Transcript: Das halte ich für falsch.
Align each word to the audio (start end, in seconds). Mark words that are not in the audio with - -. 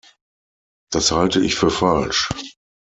Das 0.91 1.11
halte 1.11 1.41
ich 1.41 1.53
für 1.53 1.69
falsch. 1.69 2.27